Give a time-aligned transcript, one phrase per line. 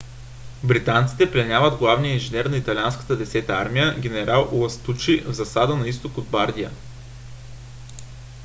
[0.63, 6.29] британците пленяват главния инженер на италианската десета армия генерал ластучи в засада на изток от
[6.37, 6.71] бардия